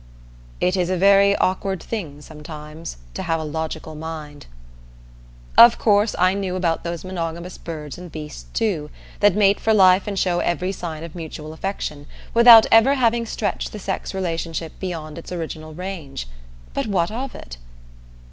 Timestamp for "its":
15.19-15.31